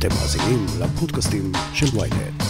[0.00, 2.42] אתם מאזינים לפודקאסטים של ויינט.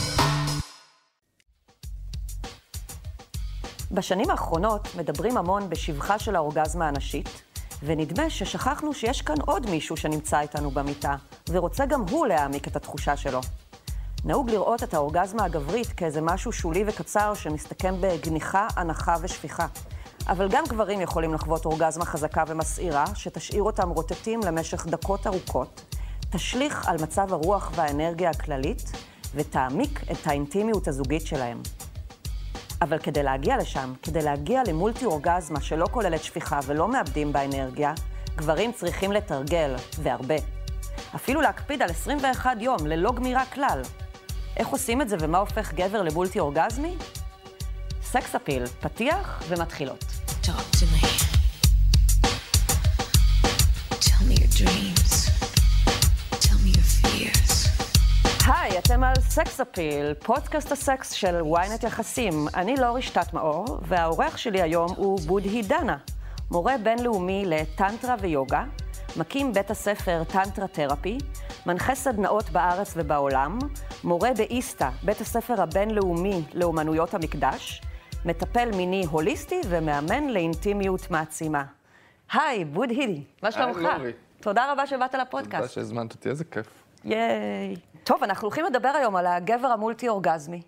[3.92, 7.42] בשנים האחרונות מדברים המון בשבחה של האורגזמה הנשית,
[7.82, 11.16] ונדמה ששכחנו שיש כאן עוד מישהו שנמצא איתנו במיטה,
[11.50, 13.40] ורוצה גם הוא להעמיק את התחושה שלו.
[14.24, 19.66] נהוג לראות את האורגזמה הגברית כאיזה משהו שולי וקצר שמסתכם בגניחה, הנחה ושפיכה.
[20.28, 25.99] אבל גם גברים יכולים לחוות אורגזמה חזקה ומסעירה, שתשאיר אותם רוטטים למשך דקות ארוכות,
[26.30, 28.92] תשליך על מצב הרוח והאנרגיה הכללית,
[29.34, 31.62] ותעמיק את האינטימיות הזוגית שלהם.
[32.82, 37.92] אבל כדי להגיע לשם, כדי להגיע למולטי אורגזמה שלא כוללת שפיכה ולא מאבדים באנרגיה,
[38.36, 40.34] גברים צריכים לתרגל, והרבה.
[41.14, 43.82] אפילו להקפיד על 21 יום, ללא גמירה כלל.
[44.56, 46.96] איך עושים את זה ומה הופך גבר למולטי אורגזמי?
[48.02, 50.04] סקס אפיל, פתיח ומתחילות.
[50.42, 51.06] Talk to me.
[54.00, 55.19] Tell me your dreams.
[57.20, 57.68] Fears.
[58.46, 62.46] היי, אתם על סקס אפיל, פודקאסט הסקס של ynet יחסים.
[62.54, 65.96] אני לא רשתת מאור, והאורח שלי היום הוא בודהי דנה,
[66.50, 68.64] מורה בינלאומי לטנטרה ויוגה,
[69.16, 71.18] מקים בית הספר טנטרה תרפי,
[71.66, 73.58] מנחה סדנאות בארץ ובעולם,
[74.04, 77.82] מורה באיסתא, בית הספר הבינלאומי לאומנויות המקדש,
[78.24, 81.64] מטפל מיני הוליסטי ומאמן לאינטימיות מעצימה.
[82.32, 83.88] היי, בודהי, מה שלומך?
[84.40, 85.74] תודה רבה שבאת תודה לפודקאסט.
[85.74, 86.79] שהזמנת אותי, איזה כיף.
[87.04, 87.76] ייי.
[88.04, 90.62] טוב, אנחנו הולכים לדבר היום על הגבר המולטי-אורגזמי.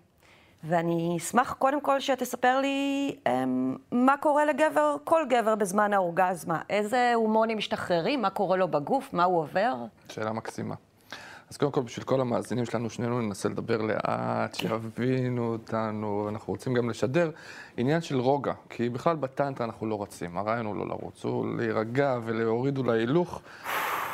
[0.63, 6.61] ואני אשמח קודם כל שתספר לי אמ, מה קורה לגבר, כל גבר בזמן האורגזמה.
[6.69, 9.75] איזה הורמונים משתחררים, מה קורה לו בגוף, מה הוא עובר.
[10.09, 10.75] שאלה מקסימה.
[11.49, 16.73] אז קודם כל, בשביל כל המאזינים שלנו, שנינו ננסה לדבר לאט, שיבינו אותנו, אנחנו רוצים
[16.73, 17.31] גם לשדר
[17.77, 22.19] עניין של רוגע, כי בכלל בטנטרה אנחנו לא רצים, הרעיון הוא לא לרוץ, הוא להירגע
[22.23, 23.41] ולהוריד אולי הילוך,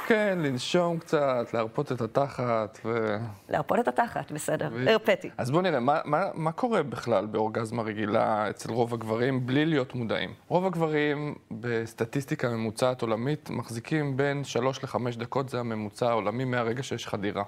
[0.10, 3.18] כן, לנשום קצת, להרפות את התחת, ו...
[3.50, 5.30] להרפות את התחת, בסדר, ו- הרפאתי.
[5.38, 9.96] אז בואו נראה, מה, מה, מה קורה בכלל באורגזמה רגילה אצל רוב הגברים בלי להיות
[9.96, 10.34] מודעים?
[10.48, 17.08] רוב הגברים בסטטיסטיקה ממוצעת עולמית מחזיקים בין 3 ל-5 דקות, זה הממוצע העולמי מהרגע שיש
[17.08, 17.44] חדירה.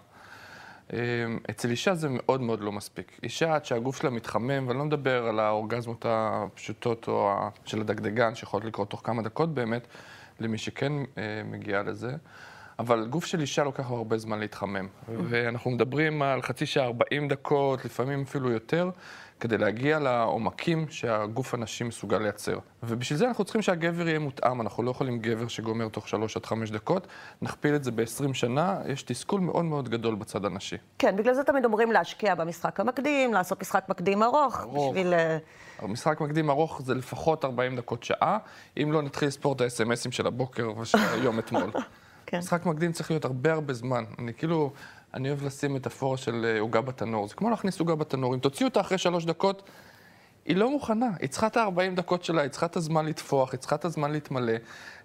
[0.93, 0.97] אמ,
[1.49, 3.19] אצל אישה זה מאוד מאוד לא מספיק.
[3.23, 7.31] אישה עד שהגוף שלה מתחמם, ואני לא מדבר על האורגזמות הפשוטות או
[7.65, 9.87] של הדגדגן, שיכולות לקרות תוך כמה דקות באמת,
[10.39, 12.11] למי שכן אה, מגיע לזה.
[12.81, 14.87] אבל גוף של אישה לוקח לו הרבה זמן להתחמם.
[15.07, 18.89] ואנחנו מדברים על חצי שעה, 40 דקות, לפעמים אפילו יותר,
[19.39, 22.59] כדי להגיע לעומקים שהגוף הנשי מסוגל לייצר.
[22.83, 26.45] ובשביל זה אנחנו צריכים שהגבר יהיה מותאם, אנחנו לא יכולים גבר שגומר תוך 3 עד
[26.45, 27.07] 5 דקות,
[27.41, 30.77] נכפיל את זה ב-20 שנה, יש תסכול מאוד מאוד גדול בצד הנשי.
[30.99, 34.91] כן, בגלל זה תמיד אומרים להשקיע במשחק המקדים, לעשות משחק מקדים ארוך, ארוך.
[34.91, 35.13] בשביל...
[35.13, 35.37] אה,
[35.79, 38.37] המשחק מקדים ארוך זה לפחות 40 דקות שעה,
[38.77, 41.71] אם לא נתחיל לספור את האס.אם.אסים של הבוקר ושל היום אתמול.
[42.31, 42.37] כן.
[42.37, 44.03] משחק מקדים צריך להיות הרבה הרבה זמן.
[44.19, 44.71] אני כאילו,
[45.13, 47.27] אני אוהב לשים מטאפורה של אה, עוגה בתנור.
[47.27, 48.33] זה כמו להכניס עוגה בתנור.
[48.33, 49.63] אם תוציאו אותה אחרי שלוש דקות,
[50.45, 51.09] היא לא מוכנה.
[51.19, 54.11] היא צריכה את ה-40 דקות שלה, היא צריכה את הזמן לטפוח, היא צריכה את הזמן
[54.11, 54.53] להתמלא.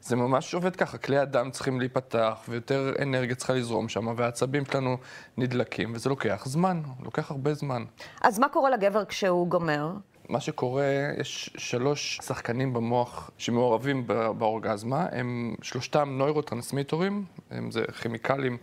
[0.00, 4.96] זה ממש עובד ככה, כלי הדם צריכים להיפתח, ויותר אנרגיה צריכה לזרום שם, והעצבים שלנו
[5.36, 7.84] נדלקים, וזה לוקח זמן, לוקח הרבה זמן.
[8.20, 9.92] אז מה קורה לגבר כשהוא גומר?
[10.28, 10.84] מה שקורה,
[11.20, 14.06] יש שלוש שחקנים במוח שמעורבים
[14.38, 18.56] באורגזמה, הם שלושתם נוירוטרנסמיטורים, הם זה כימיקלים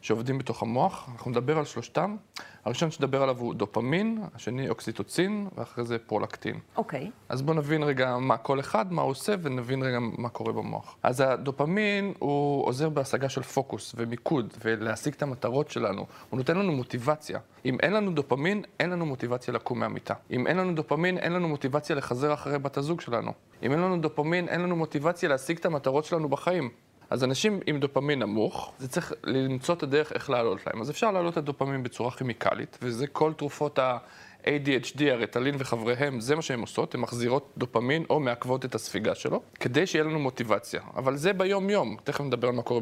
[0.00, 2.16] שעובדים בתוך המוח, אנחנו נדבר על שלושתם.
[2.64, 6.58] הראשון שנדבר עליו הוא דופמין, השני אוקסיטוצין, ואחרי זה פרולקטין.
[6.76, 7.10] אוקיי.
[7.28, 10.96] אז בואו נבין רגע מה כל אחד, מה הוא עושה, ונבין רגע מה קורה במוח.
[11.02, 16.06] אז הדופמין הוא עוזר בהשגה של פוקוס ומיקוד, ולהשיג את המטרות שלנו.
[16.30, 17.38] הוא נותן לנו מוטיבציה.
[17.64, 20.14] אם אין לנו דופמין, אין לנו מוטיבציה לקום מהמיטה.
[20.30, 23.32] אם אין לנו דופמין, אין לנו מוטיבציה לחזר אחרי בת הזוג שלנו.
[23.62, 26.70] אם אין לנו דופמין, אין לנו מוטיבציה להשיג את המטרות שלנו בחיים.
[27.10, 30.80] אז אנשים עם דופמין נמוך, זה צריך למצוא את הדרך איך להעלות להם.
[30.80, 36.42] אז אפשר להעלות את הדופמין בצורה כימיקלית, וזה כל תרופות ה-ADHD, הרטלין וחבריהם, זה מה
[36.42, 40.80] שהן עושות, הן מחזירות דופמין או מעכבות את הספיגה שלו, כדי שיהיה לנו מוטיבציה.
[40.96, 42.80] אבל זה ביום-יום, תכף נדבר על מה קורה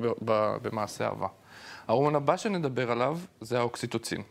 [0.62, 1.26] במעשה אהבה.
[1.88, 4.22] ההורמון הבא שנדבר עליו זה האוקסיטוצין.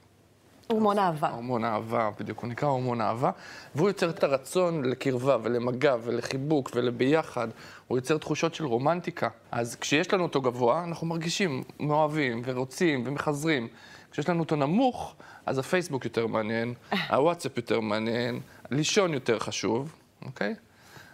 [0.67, 1.29] הורמון אהבה.
[1.29, 3.31] הורמון אהבה, בדיוק, הוא נקרא הורמון אהבה,
[3.75, 7.47] והוא יוצר את הרצון לקרבה ולמגע ולחיבוק ולביחד,
[7.87, 9.29] הוא יוצר תחושות של רומנטיקה.
[9.51, 13.67] אז כשיש לנו אותו גבוה, אנחנו מרגישים מאוהבים ורוצים ומחזרים.
[14.11, 15.15] כשיש לנו אותו נמוך,
[15.45, 16.73] אז הפייסבוק יותר מעניין,
[17.11, 18.39] הוואטסאפ יותר מעניין,
[18.71, 20.55] לישון יותר חשוב, אוקיי?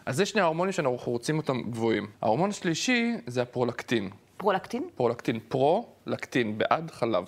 [0.06, 2.08] אז זה שני ההורמונים שאנחנו רוצים אותם גבוהים.
[2.22, 4.10] ההורמון השלישי זה הפרולקטין.
[4.38, 4.84] פרולקטין?
[4.96, 7.26] פרולקטין פרו, לקטין בעד חלב.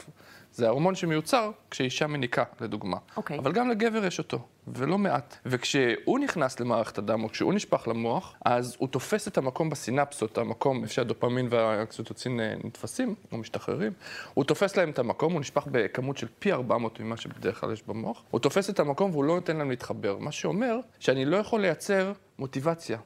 [0.55, 2.97] זה ההורמון שמיוצר כשאישה מניקה, לדוגמה.
[3.17, 3.39] אוקיי.
[3.39, 5.37] אבל גם לגבר יש אותו, ולא מעט.
[5.45, 10.83] וכשהוא נכנס למערכת הדם, או כשהוא נשפך למוח, אז הוא תופס את המקום בסינפסות, המקום
[10.83, 13.91] איפה שהדופמין והאקסוטוצין אה, נתפסים, או משתחררים.
[14.33, 17.83] הוא תופס להם את המקום, הוא נשפך בכמות של פי 400 ממה שבדרך כלל יש
[17.87, 18.23] במוח.
[18.31, 20.17] הוא תופס את המקום והוא לא נותן להם להתחבר.
[20.17, 22.97] מה שאומר שאני לא יכול לייצר מוטיבציה.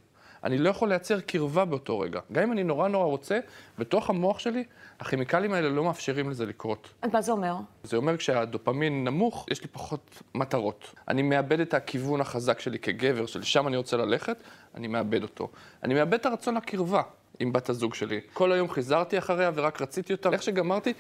[0.44, 2.20] אני לא יכול לייצר קרבה באותו רגע.
[2.32, 3.40] גם אם אני נורא נורא רוצה,
[3.78, 4.64] בתוך המוח שלי,
[5.00, 6.90] הכימיקלים האלה לא מאפשרים לזה לקרות.
[7.02, 7.56] אז מה זה אומר?
[7.84, 10.94] זה אומר כשהדופמין נמוך, יש לי פחות מטרות.
[11.08, 14.38] אני מאבד את הכיוון החזק שלי כגבר, שלשם אני רוצה ללכת,
[14.76, 15.50] אני מאבד אותו.
[15.84, 17.02] אני מאבד את הרצון לקרבה
[17.40, 18.22] עם בת הזוג שלי.
[18.34, 20.30] כל היום חיזרתי אחריה ורק רציתי אותה.
[20.30, 20.94] איך שגמרתי,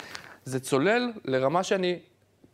[0.46, 2.00] זה צולל לרמה שאני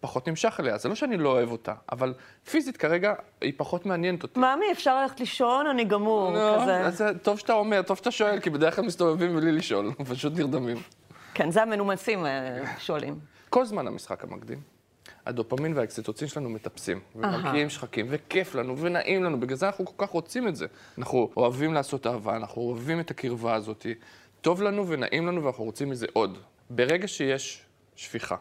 [0.06, 0.78] פחות נמשך אליה.
[0.78, 2.14] זה לא שאני לא אוהב אותה, אבל
[2.50, 4.40] פיזית כרגע היא פחות מעניינת אותי.
[4.40, 6.80] ממי, אפשר ללכת לישון, אני גמור, לא, כזה.
[6.80, 10.78] אז טוב שאתה אומר, טוב שאתה שואל, כי בדרך כלל מסתובבים בלי לשאול, פשוט נרדמים.
[11.34, 13.20] כן, זה המנומסים אה, שואלים.
[13.50, 14.60] כל זמן המשחק המקדים,
[15.26, 20.12] הדופמין והאקסיטוצין שלנו מטפסים, ומרקיעים שחקים, וכיף לנו, ונעים לנו, בגלל זה אנחנו כל כך
[20.12, 20.66] רוצים את זה.
[20.98, 23.86] אנחנו אוהבים לעשות אהבה, אנחנו אוהבים את הקרבה הזאת,
[24.42, 26.38] טוב לנו ונעים לנו ואנחנו רוצים מזה עוד.
[26.70, 27.66] ברגע שיש
[27.96, 28.36] שפיכה,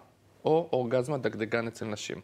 [0.44, 2.20] או אורגזמה דגדגן אצל נשים,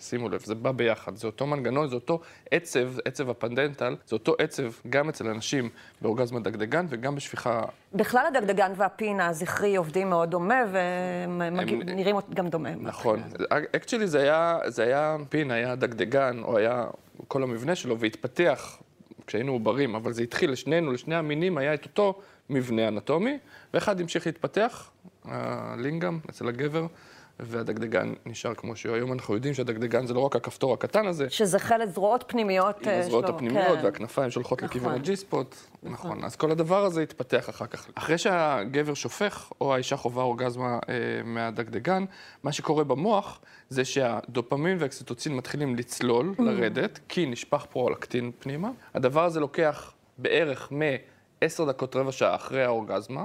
[0.00, 2.20] שימו לב, זה בא ביחד, זה אותו מנגנון, זה אותו
[2.50, 5.68] עצב, עצב הפנדנטל, זה אותו עצב גם אצל אנשים
[6.00, 7.62] באורגזמה דגדגן וגם בשפיכה
[7.92, 12.70] בכלל הדגדגן והפין הזכרי עובדים מאוד דומה, ונראים גם דומה.
[12.74, 13.22] נכון.
[13.50, 16.86] אקצ'לי זה היה, זה היה פין, היה דגדגן, או היה
[17.28, 18.78] כל המבנה שלו, והתפתח
[19.26, 22.20] כשהיינו עוברים, אבל זה התחיל לשנינו, לשני המינים, היה את אותו
[22.50, 23.38] מבנה אנטומי,
[23.74, 24.90] ואחד המשיך להתפתח,
[25.24, 26.86] הלינגאם, אצל הגבר.
[27.40, 28.94] והדגדגן נשאר כמו שהוא.
[28.94, 31.30] היום אנחנו יודעים שהדגדגן זה לא רק הכפתור הקטן הזה.
[31.30, 32.92] שזה חלק זרועות פנימיות עם שלו.
[32.92, 33.84] הזרועות הפנימיות כן.
[33.84, 34.68] והכנפיים שהולכות נכון.
[34.68, 35.56] לכיוון הג'י-ספוט.
[35.82, 36.24] נכון.
[36.24, 37.88] אז כל הדבר הזה יתפתח אחר כך.
[37.94, 40.94] אחרי שהגבר שופך, או האישה חווה אורגזמה אה,
[41.24, 42.04] מהדגדגן,
[42.42, 48.70] מה שקורה במוח זה שהדופמין והאקסיטוצין מתחילים לצלול, לרדת, כי נשפך פרולקטין פנימה.
[48.94, 53.24] הדבר הזה לוקח בערך מ-10 דקות, רבע שעה אחרי האורגזמה.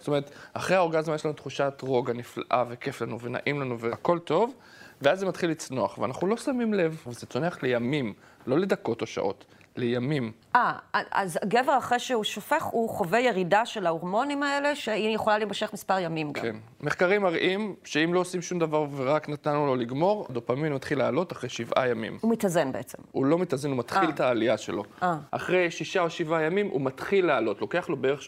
[0.00, 4.54] זאת אומרת, אחרי האורגזמה יש לנו תחושת רוגע נפלאה וכיף לנו ונעים לנו והכל טוב,
[5.02, 8.14] ואז זה מתחיל לצנוח, ואנחנו לא שמים לב, וזה צונח לימים,
[8.46, 9.44] לא לדקות או שעות,
[9.76, 10.32] לימים.
[10.56, 10.72] אה,
[11.10, 15.98] אז הגבר אחרי שהוא שופך, הוא חווה ירידה של ההורמונים האלה, שהיא יכולה להימשך מספר
[15.98, 16.42] ימים גם.
[16.42, 16.56] כן.
[16.80, 21.48] מחקרים מראים שאם לא עושים שום דבר ורק נתנו לו לגמור, הדופמין מתחיל לעלות אחרי
[21.48, 22.18] שבעה ימים.
[22.20, 22.98] הוא מתאזן בעצם.
[23.12, 24.08] הוא לא מתאזן, הוא מתחיל אה.
[24.08, 24.84] את העלייה שלו.
[25.02, 25.16] אה.
[25.30, 27.60] אחרי שישה או שבעה ימים הוא מתחיל לעלות.
[27.60, 28.20] לוקח לו בערך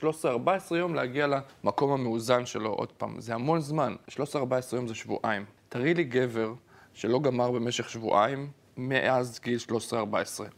[0.71, 3.21] 13-14 יום להגיע למקום המאוזן שלו עוד פעם.
[3.21, 3.95] זה המון זמן.
[4.11, 4.13] 13-14
[4.73, 5.45] יום זה שבועיים.
[5.69, 6.53] תראי לי גבר
[6.95, 9.59] שלא גמר במשך שבועיים מאז גיל
[9.91, 9.95] 13-14.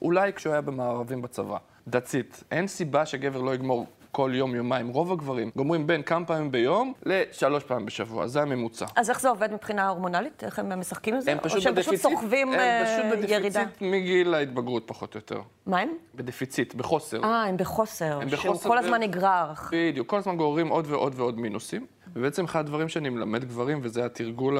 [0.02, 1.56] אולי כשהוא היה במערבים בצבא.
[1.90, 2.44] It.
[2.50, 4.88] אין סיבה שגבר לא יגמור כל יום, יומיים.
[4.88, 8.26] רוב הגברים גומרים בין כמה פעמים ביום לשלוש פעמים בשבוע.
[8.26, 8.86] זה הממוצע.
[8.96, 10.44] אז איך זה עובד מבחינה הורמונלית?
[10.44, 11.32] איך הם משחקים עם זה?
[11.32, 13.60] הם פשוט או שהם פשוט סוחבים הם אה, פשוט ירידה?
[13.64, 15.40] בדפיציט מגיל ההתבגרות פחות או יותר.
[15.66, 15.88] מה הם?
[16.14, 17.24] בדפיציט, בחוסר.
[17.24, 18.18] אה, הם בחוסר.
[18.22, 19.52] הם שהוא בחוסר כל ו- הזמן נגרר.
[19.72, 21.86] בדיוק, כל הזמן גוררים עוד ועוד ועוד מינוסים.
[22.12, 24.58] ובעצם אחד הדברים שאני מלמד גברים, וזה התרגול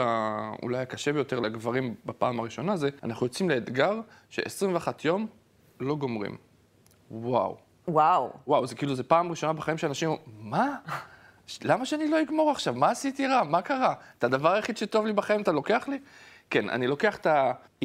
[0.62, 5.26] אולי הקשה ביותר לגברים בפעם הראשונה, זה אנחנו יוצאים לאתגר ש-21 יום
[5.80, 6.36] לא גומרים.
[7.10, 7.63] וואו.
[7.88, 8.32] וואו.
[8.46, 10.76] וואו, זה כאילו, זה פעם ראשונה בחיים שאנשים אומרים, מה?
[11.62, 12.74] למה שאני לא אגמור עכשיו?
[12.74, 13.42] מה עשיתי רע?
[13.42, 13.94] מה קרה?
[14.18, 15.98] את הדבר היחיד שטוב לי בחיים אתה לוקח לי?
[16.50, 17.26] כן, אני לוקח את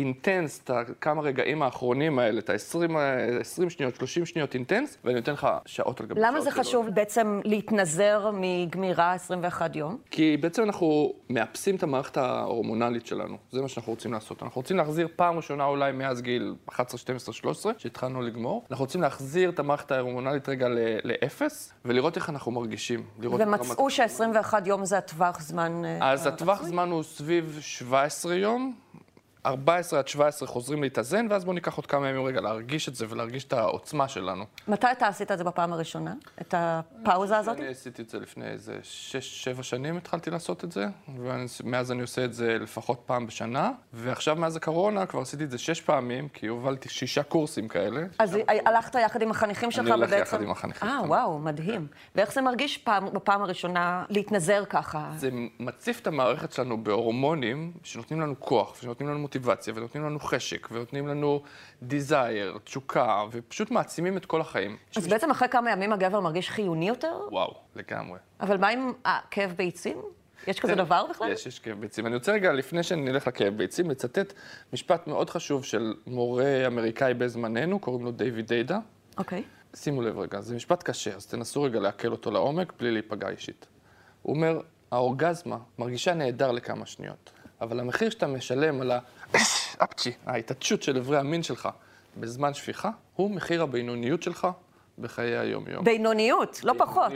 [0.04, 2.98] האינטנס, את הכמה רגעים האחרונים האלה, את ה-20
[3.40, 6.28] 20 שניות, 30 שניות אינטנס, ואני נותן לך שעות על גבי שעות.
[6.34, 6.52] למה זה.
[6.52, 9.98] חשוב בעצם להתנזר מגמירה 21 יום?
[10.12, 13.38] כי בעצם אנחנו מאפסים את המערכת ההורמונלית שלנו.
[13.52, 14.44] זה מה שאנחנו רוצים לעשות.
[14.44, 18.64] אנחנו רוצים להחזיר פעם ראשונה אולי מאז גיל 11, 12, 13, שהתחלנו לגמור.
[18.72, 20.68] אנחנו רוצים להחזיר את המערכת ההורמונלית רגע
[21.04, 23.04] לאפס, ולראות איך אנחנו מרגישים.
[23.20, 25.82] ומצאו רמת- שה-21 יום זה הטווח זמן...
[25.86, 28.76] אה, אז הטווח זמן הוא סביב 17 יום.
[29.46, 33.06] 14 עד 17 חוזרים להתאזן, ואז בואו ניקח עוד כמה ימים רגע להרגיש את זה
[33.10, 34.46] ולהרגיש את העוצמה שלנו.
[34.68, 36.14] מתי אתה עשית את זה בפעם הראשונה?
[36.42, 37.58] את הפאוזה הזאת?
[37.58, 38.80] אני עשיתי את זה לפני איזה
[39.60, 44.36] 6-7 שנים התחלתי לעשות את זה, ומאז אני עושה את זה לפחות פעם בשנה, ועכשיו
[44.36, 48.02] מאז הקורונה כבר עשיתי את זה 6 פעמים, כי הובלתי שישה קורסים כאלה.
[48.20, 50.22] אז הלכת יחד עם החניכים שלך הולך ובעצם...
[50.22, 51.02] יחד עם החניכים אה.
[51.08, 51.88] וואו, מדהים.
[52.16, 55.12] ואיך זה מרגיש פעם, בפעם הראשונה להתנזר ככה?
[55.16, 55.30] זה
[55.60, 61.08] מציף את המערכת שלנו בהורמונים שנותנים לנו כוח, ונותנים לנו מוטיבציה, ונותנים לנו חשק, ונותנים
[61.08, 61.42] לנו
[61.90, 64.78] desire, תשוקה, ופשוט מעצימים את כל החיים.
[64.96, 67.20] אז בעצם אחרי כמה ימים הגבר מרגיש חיוני יותר?
[67.32, 68.20] וואו, לגמרי.
[68.40, 70.02] אבל מה עם אה, כאב ביצים?
[70.48, 71.32] יש כזה דבר בכלל?
[71.32, 72.06] יש, יש כאב ביצים.
[72.06, 74.34] אני רוצה רגע, לפני שנלך לכאב ביצים, לצטט
[74.74, 78.80] משפט מאוד חשוב של מורה אמריקאי בזמננו, קוראים לו דיוויד דיידה.
[79.18, 79.44] אוקיי.
[79.76, 83.66] שימו לב רגע, זה משפט קשה, אז תנסו רגע לעכל אותו לעומק בלי להיפגע אישית.
[84.22, 87.32] הוא אומר, האורגזמה מרגישה נהדר לכמה שניות,
[87.62, 89.00] אבל המחיר שאתה משלם על ה...
[89.84, 91.70] אפצ'י, ההתעטשות של אברי המין שלך
[92.18, 94.48] בזמן שפיכה, הוא מחיר הבינוניות שלך
[95.00, 95.84] בחיי היום-יום.
[95.84, 97.12] בינוניות, לא פחות.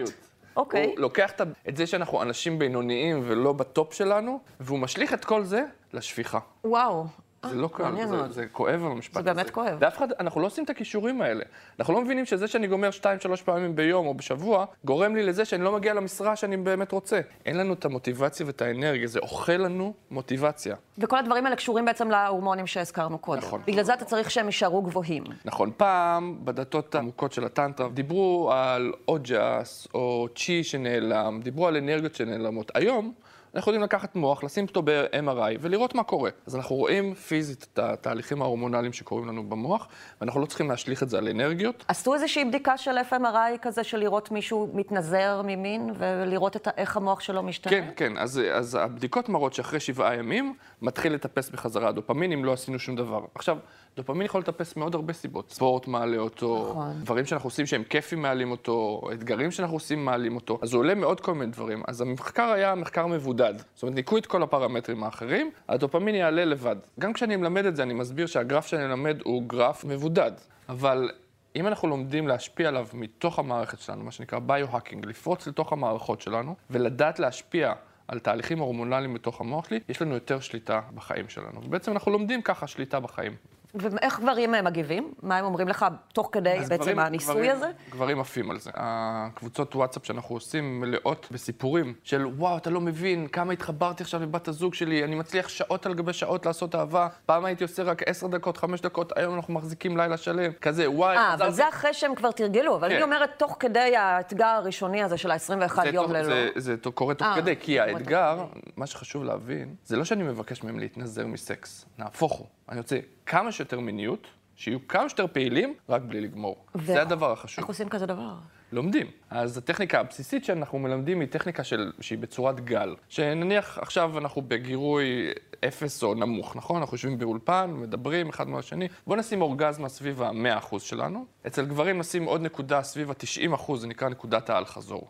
[0.55, 0.85] אוקיי.
[0.85, 1.31] הוא לוקח
[1.69, 6.39] את זה שאנחנו אנשים בינוניים ולא בטופ שלנו, והוא משליך את כל זה לשפיכה.
[6.63, 7.05] וואו.
[7.49, 8.31] זה לא קל, זה.
[8.31, 9.33] זה כואב המשפט זה הזה.
[9.33, 9.77] באמת כואב.
[9.79, 11.43] ואף אחד, אנחנו לא עושים את הכישורים האלה.
[11.79, 15.45] אנחנו לא מבינים שזה שאני גומר שתיים, שלוש פעמים ביום או בשבוע, גורם לי לזה
[15.45, 17.21] שאני לא מגיע למשרה שאני באמת רוצה.
[17.45, 20.75] אין לנו את המוטיבציה ואת האנרגיה, זה אוכל לנו מוטיבציה.
[20.97, 23.41] וכל הדברים האלה קשורים בעצם להורמונים שהזכרנו קודם.
[23.41, 23.61] נכון.
[23.67, 25.23] בגלל זה אתה צריך שהם יישארו גבוהים.
[25.45, 32.15] נכון, פעם, בדתות העמוקות של הטנטרה, דיברו על אוג'ס או צ'י שנעלם, דיברו על אנרגיות
[32.15, 32.71] שנעלמות.
[32.75, 33.13] היום,
[33.55, 36.29] אנחנו יודעים לקחת מוח, לשים אותו ב-MRI ולראות מה קורה.
[36.47, 39.87] אז אנחנו רואים פיזית את התהליכים ההורמונליים שקורים לנו במוח,
[40.21, 41.85] ואנחנו לא צריכים להשליך את זה על אנרגיות.
[41.87, 47.19] עשו איזושהי בדיקה של FMRI כזה, של לראות מישהו מתנזר ממין, ולראות את איך המוח
[47.19, 47.71] שלו משתנה?
[47.71, 52.53] כן, כן, אז, אז הבדיקות מראות שאחרי שבעה ימים מתחיל לטפס בחזרה הדופמין אם לא
[52.53, 53.21] עשינו שום דבר.
[53.35, 53.57] עכשיו,
[53.95, 55.51] דופמין יכול לטפס מעוד הרבה סיבות.
[55.51, 56.91] ספורט מעלה אותו, נכון.
[57.01, 60.95] דברים שאנחנו עושים שהם כיפים מעלים אותו, אתגרים שאנחנו עושים מעלים אותו, אז הוא עולה
[60.95, 61.83] מעוד כל מיני דברים.
[61.87, 63.42] אז המחקר היה מחקר מבודד.
[63.73, 66.75] זאת אומרת, ניקו את כל הפרמטרים האחרים, הדופמין יעלה לבד.
[66.99, 70.31] גם כשאני מלמד את זה, אני מסביר שהגרף שאני מלמד הוא גרף מבודד.
[70.69, 71.09] אבל
[71.55, 76.55] אם אנחנו לומדים להשפיע עליו מתוך המערכת שלנו, מה שנקרא ביו-האקינג, לפרוץ לתוך המערכות שלנו,
[76.69, 77.73] ולדעת להשפיע
[78.07, 81.61] על תהליכים הורמונליים בתוך המוח שלי, יש לנו יותר שליטה בחיים שלנו.
[81.65, 83.35] ובעצם אנחנו לומדים ככה שליטה בחיים.
[83.75, 85.13] ואיך גברים אה, מגיבים?
[85.21, 87.67] מה הם אומרים לך תוך כדי בעצם גברים- הניסוי גברים- הזה?
[87.89, 88.71] גברים עפים על זה.
[88.73, 94.47] הקבוצות וואטסאפ שאנחנו עושים מלאות בסיפורים של וואו, אתה לא מבין כמה התחברתי עכשיו לבת
[94.47, 97.07] הזוג שלי, אני מצליח שעות על גבי שעות לעשות אהבה.
[97.25, 100.51] פעם הייתי עושה רק עשר דקות, חמש דקות, היום אנחנו מחזיקים לילה שלם.
[100.61, 102.95] כזה, וואי, אה, אבל חזרתי." זה אחרי שהם כבר תרגלו, אבל כן.
[102.95, 105.39] אני אומרת, תוך כדי האתגר הראשוני הזה של ה-21
[105.83, 106.23] זה יום תוך- ללא.
[106.25, 108.45] זה, זה תוך- קורה תוך אה, כדי, כי האתגר,
[108.77, 112.47] מה שחשוב להבין, זה לא שאני מבקש מהם להתנזר מסקס, נהפוך הוא.
[112.69, 116.65] אני רוצה כמה שיותר מיניות, שיהיו כמה שיותר פעילים, רק בלי לגמור.
[116.85, 117.59] זה הדבר החשוב.
[117.59, 118.33] איך עושים כזה דבר?
[118.71, 119.07] לומדים.
[119.29, 122.95] אז הטכניקה הבסיסית שאנחנו מלמדים היא טכניקה של, שהיא בצורת גל.
[123.09, 125.31] שנניח עכשיו אנחנו בגירוי
[125.67, 126.81] אפס או נמוך, נכון?
[126.81, 128.87] אנחנו יושבים באולפן, מדברים אחד מול השני.
[129.07, 131.25] בואו נשים אורגזמה סביב ה-100% שלנו.
[131.47, 135.09] אצל גברים נשים עוד נקודה סביב ה-90%, זה נקרא נקודת האל-חזור.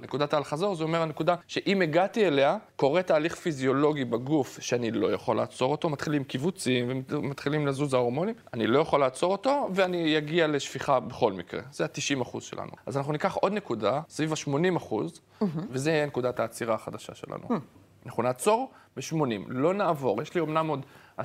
[0.00, 5.36] נקודת האל-חזור זה אומר הנקודה שאם הגעתי אליה, קורה תהליך פיזיולוגי בגוף שאני לא יכול
[5.36, 11.00] לעצור אותו, מתחילים קיבוצים ומתחילים לזוז ההורמונים, אני לא יכול לעצור אותו ואני אגיע לשפיכה
[11.00, 11.60] בכל מקרה.
[11.72, 12.70] זה ה-90% שלנו.
[12.86, 14.94] אז אנחנו ניקח עוד נקודה, סביב ה-80%,
[15.70, 17.48] וזה יהיה נקודת העצירה החדשה שלנו.
[18.06, 19.14] אנחנו נעצור ב-80,
[19.48, 20.22] לא נעבור.
[20.22, 20.86] יש לי אמנם עוד
[21.18, 21.22] 10%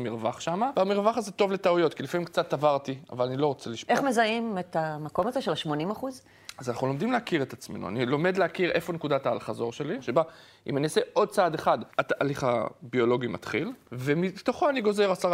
[0.00, 3.90] מרווח שם, והמרווח הזה טוב לטעויות, כי לפעמים קצת עברתי, אבל אני לא רוצה לשפוט.
[3.90, 6.22] איך מזהים את המקום הזה של ה-80 אחוז?
[6.58, 7.88] אז אנחנו לומדים להכיר את עצמנו.
[7.88, 10.22] אני לומד להכיר איפה נקודת האל-חזור שלי, שבה
[10.66, 15.26] אם אני אעשה עוד צעד אחד, התהליך הביולוגי מתחיל, ומתוכו אני גוזר 10%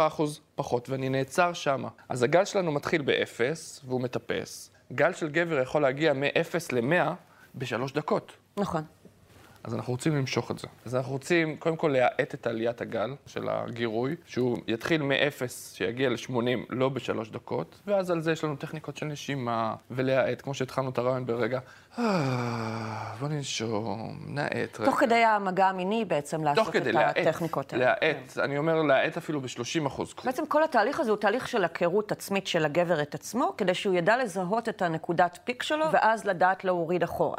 [0.55, 1.87] פחות, ואני נעצר שמה.
[2.09, 3.39] אז הגל שלנו מתחיל ב-0,
[3.85, 4.71] והוא מטפס.
[4.93, 7.11] גל של גבר יכול להגיע מ-0 ל-100
[7.55, 8.31] בשלוש דקות.
[8.57, 8.81] נכון.
[9.63, 10.67] אז אנחנו רוצים למשוך את זה.
[10.85, 16.09] אז אנחנו רוצים קודם כל להאט את עליית הגל של הגירוי, שהוא יתחיל מ-0, שיגיע
[16.09, 16.33] ל-80,
[16.69, 20.97] לא בשלוש דקות, ואז על זה יש לנו טכניקות של נשימה, ולהאט, כמו שהתחלנו את
[20.97, 21.61] הרעיון ברגע, "אה,
[23.19, 24.81] בוא ננשום, נאט.
[24.85, 27.85] תוך כדי המגע המיני בעצם לעשות תוך כדי את הטכניקות האלה.
[27.85, 28.07] כן.
[28.07, 30.13] להאט, אני אומר להאט אפילו ב-30 אחוז.
[30.25, 33.95] בעצם כל התהליך הזה הוא תהליך של היכרות עצמית של הגבר את עצמו, כדי שהוא
[33.95, 37.37] ידע לזהות את הנקודת פיק שלו, ואז לדעת להוריד אחורה.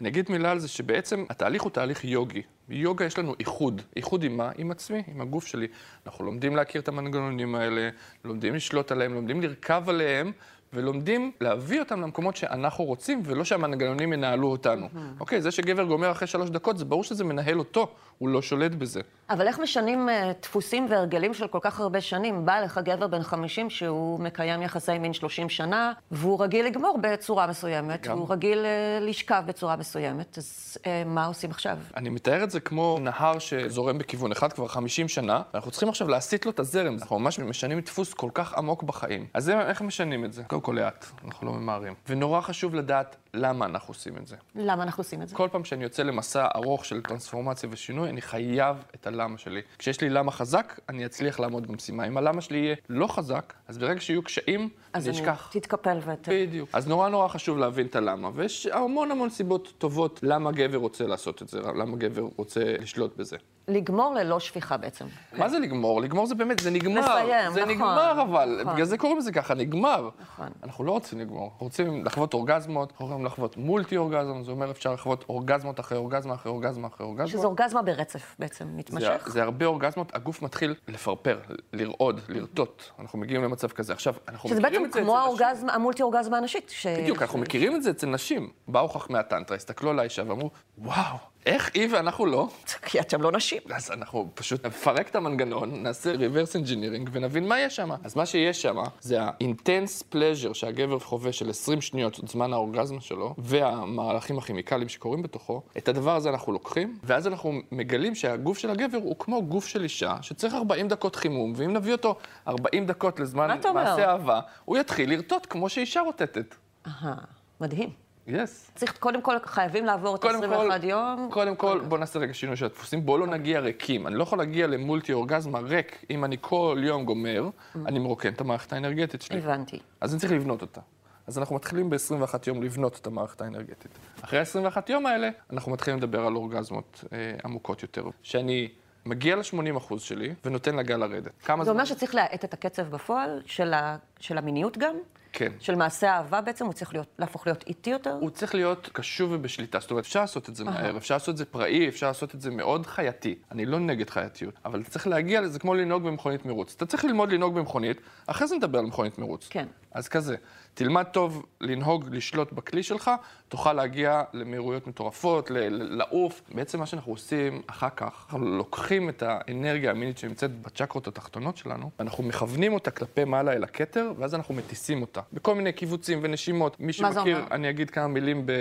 [0.00, 2.42] אני אגיד מילה על זה שבעצם התהליך הוא תהליך יוגי.
[2.68, 3.82] ביוגה יש לנו איחוד.
[3.96, 4.50] איחוד עם מה?
[4.58, 5.66] עם עצמי, עם הגוף שלי.
[6.06, 7.88] אנחנו לומדים להכיר את המנגנונים האלה,
[8.24, 10.32] לומדים לשלוט עליהם, לומדים לרכב עליהם,
[10.72, 14.88] ולומדים להביא אותם למקומות שאנחנו רוצים, ולא שהמנגנונים ינהלו אותנו.
[15.20, 17.88] אוקיי, זה שגבר גומר אחרי שלוש דקות, זה ברור שזה מנהל אותו,
[18.18, 19.00] הוא לא שולט בזה.
[19.30, 20.12] אבל איך משנים uh,
[20.42, 22.46] דפוסים והרגלים של כל כך הרבה שנים?
[22.46, 27.46] בא לך גבר בן 50 שהוא מקיים יחסי מין 30 שנה, והוא רגיל לגמור בצורה
[27.46, 28.16] מסוימת, גם.
[28.16, 31.78] והוא רגיל uh, לשכב בצורה מסוימת, אז uh, מה עושים עכשיו?
[31.96, 36.08] אני מתאר את זה כמו נהר שזורם בכיוון אחד כבר 50 שנה, ואנחנו צריכים עכשיו
[36.08, 36.96] להסיט לו את הזרם.
[37.00, 39.26] אנחנו ממש משנים דפוס כל כך עמוק בחיים.
[39.34, 40.42] אז זה, איך משנים את זה?
[40.62, 41.94] קודם כל לאט, אנחנו לא ממהרים.
[42.08, 44.36] ונורא חשוב לדעת למה אנחנו עושים את זה.
[44.54, 45.36] למה אנחנו עושים את זה?
[45.36, 49.60] כל פעם שאני יוצא למסע ארוך של טרנספורמציה ושינוי, אני חייב את הלמה שלי.
[49.78, 52.06] כשיש לי למה חזק, אני אצליח לעמוד במשימה.
[52.06, 55.50] אם הלמה שלי יהיה לא חזק, אז ברגע שיהיו קשיים, אז אני אשכח.
[55.52, 56.28] תתקפל ות...
[56.28, 56.68] בדיוק.
[56.72, 61.06] אז נורא נורא חשוב להבין את הלמה, ויש המון המון סיבות טובות למה גבר רוצה
[61.06, 63.36] לעשות את זה, למה גבר רוצה לשלוט בזה.
[63.68, 65.06] לגמור ללא שפיכה בעצם.
[65.32, 66.00] מה זה לגמור?
[66.00, 67.00] לגמור זה באמת, זה נגמר.
[67.00, 68.74] לסיים, זה נכון, נגמר אבל, נכון.
[68.74, 70.08] בגלל זה קוראים לזה ככה, נגמר.
[70.20, 70.48] נכון.
[70.62, 74.92] אנחנו לא רוצים לגמור, רוצים לחוות אורגזמות, אנחנו רוצים לחוות מולטי אורגזם, זה אומר אפשר
[74.92, 77.26] לחוות אורגזמות אחרי אורגזמה אחרי אורגזמה אחרי אורגזמה.
[77.26, 79.28] שזה אורגזמה ברצף בעצם, זה, מתמשך.
[79.28, 81.38] זה הרבה אורגזמות, הגוף מתחיל לפרפר,
[81.72, 82.82] לרעוד, לרטוט.
[82.98, 83.92] אנחנו מגיעים למצב כזה.
[83.92, 85.42] עכשיו, אנחנו שזה מכירים בעצם את זה כמו אצל נשים.
[85.42, 86.70] האורגזמה, המולטי-אורגזמה הנשית.
[86.70, 86.86] ש...
[86.86, 88.50] בדיוק, אנחנו מכירים את זה אצל נשים.
[88.68, 91.16] באו חכמי הטנטרה, הסתכלו על האישה ואמרו, וואו,
[91.46, 92.48] איך היא ואנחנו לא?
[92.82, 93.62] כי אתם לא נשים.
[93.74, 97.90] אז אנחנו פשוט נפרק את המנגנון, נעשה reverse engineering ונבין מה יש שם.
[98.04, 103.34] אז מה שיש שם זה ה-intense pleasure שהגבר חווה של 20 שניות, זמן האורגזמה שלו,
[103.38, 105.62] והמהלכים הכימיקליים שקורים בתוכו.
[105.78, 109.82] את הדבר הזה אנחנו לוקחים, ואז אנחנו מגלים שהגוף של הגבר הוא כמו גוף של
[109.82, 112.16] אישה, שצריך 40 דקות חימום, ואם נביא אותו
[112.48, 113.58] 40 דקות לזמן?
[113.74, 116.54] מעשה אהבה, הוא יתחיל לרטוט כמו שאישה רוטטת.
[116.86, 117.14] אהה,
[117.60, 118.01] מדהים.
[118.26, 118.70] יס.
[118.74, 121.28] צריך, קודם כל, חייבים לעבור את קודם 21 כל, יום.
[121.32, 123.06] קודם כל, בוא נעשה רגע שינוי של הדפוסים.
[123.06, 124.06] בואו לא נגיע ריקים.
[124.06, 127.48] אני לא יכול להגיע למולטי אורגזמה ריק אם אני כל יום גומר,
[127.86, 129.38] אני מרוקן את המערכת האנרגטית שלי.
[129.38, 129.78] הבנתי.
[130.00, 130.80] אז אני צריך לבנות אותה.
[131.26, 133.98] אז אנחנו מתחילים ב-21 יום לבנות את המערכת האנרגטית.
[134.20, 138.04] אחרי ה-21 יום האלה, אנחנו מתחילים לדבר על אורגזמות אה, עמוקות יותר.
[138.22, 138.68] שאני
[139.06, 141.32] מגיע ל-80% שלי ונותן לגל לרדת.
[141.44, 141.96] כמה זה אומר זמן?
[141.96, 143.96] שצריך להאט את הקצב בפועל של, ה...
[144.20, 144.96] של המיניות גם?
[145.32, 145.52] כן.
[145.60, 146.64] של מעשה האהבה בעצם?
[146.64, 148.12] הוא צריך להיות, להפוך להיות איטי יותר?
[148.20, 149.80] הוא צריך להיות קשוב ובשליטה.
[149.80, 152.40] זאת אומרת, אפשר לעשות את זה מהר, אפשר לעשות את זה פראי, אפשר לעשות את
[152.40, 153.34] זה מאוד חייתי.
[153.50, 156.74] אני לא נגד חייתיות, אבל צריך להגיע לזה כמו לנהוג במכונית מרוץ.
[156.76, 159.46] אתה צריך ללמוד לנהוג במכונית, אחרי זה נדבר על מכונית מרוץ.
[159.50, 159.66] כן.
[159.92, 160.36] אז כזה,
[160.74, 163.10] תלמד טוב לנהוג, לשלוט בכלי שלך,
[163.48, 166.42] תוכל להגיע למהירויות מטורפות, לעוף.
[166.54, 171.90] בעצם מה שאנחנו עושים אחר כך, אנחנו לוקחים את האנרגיה המינית שנמצאת בצ'קרות התחתונות שלנו,
[172.00, 175.20] אנחנו מכוונים אותה כלפי מעלה אל הכתר, ואז אנחנו מטיסים אותה.
[175.32, 176.80] בכל מיני קיבוצים ונשימות.
[176.80, 177.44] מי שמכיר?
[177.50, 178.52] אני אגיד כמה מילים ב-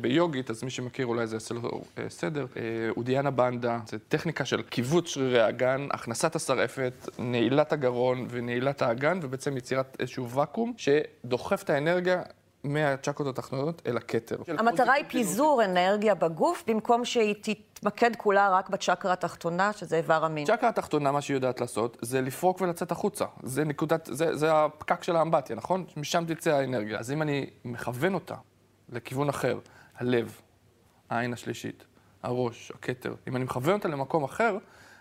[0.00, 2.46] ביוגית, אז מי שמכיר אולי זה יעשה לו אה, סדר.
[2.56, 2.62] אה,
[2.96, 9.56] אודיאנה בנדה, זה טכניקה של קיבוץ שרירי האגן, הכנסת השרעפת, נעילת הגרון ונעילת האגן, ובעצם
[9.56, 12.22] יצירת איזשהו ואקום שדוחף את האנרגיה
[12.64, 14.36] מהצ'קרות התחתונות אל הכתר.
[14.58, 20.46] המטרה היא פיזור אנרגיה בגוף, במקום שהיא תתמקד כולה רק בצ'קרה התחתונה, שזה איבר המין.
[20.46, 23.24] צ'קרה התחתונה, מה שהיא יודעת לעשות, זה לפרוק ולצאת החוצה.
[23.42, 25.84] זה נקודת, זה, זה הפקק של האמבטיה, נכון?
[25.96, 26.98] משם תצא האנרגיה.
[26.98, 28.34] אז אם אני מכוון אותה
[28.88, 29.58] לכיוון אחר,
[29.96, 30.40] הלב,
[31.10, 31.84] העין השלישית,
[32.22, 34.58] הראש, הכתר, אם אני מכוון אותה למקום אחר,